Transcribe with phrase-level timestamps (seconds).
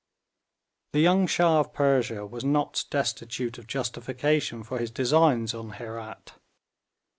[0.93, 6.33] The young Shah of Persia was not destitute of justification for his designs on Herat.